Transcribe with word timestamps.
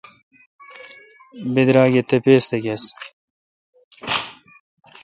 بدرآگ 1.53 1.93
اے° 1.99 2.01
تپیس 2.09 2.43
تھہ 2.49 2.57
گؙس۔ 2.63 2.83